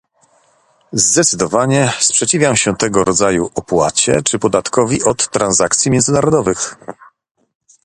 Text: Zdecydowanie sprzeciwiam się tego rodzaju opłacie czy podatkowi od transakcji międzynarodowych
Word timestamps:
Zdecydowanie 0.93 1.93
sprzeciwiam 1.99 2.55
się 2.55 2.75
tego 2.77 3.03
rodzaju 3.03 3.51
opłacie 3.55 4.21
czy 4.23 4.39
podatkowi 4.39 5.03
od 5.03 5.29
transakcji 5.31 5.91
międzynarodowych 5.91 6.75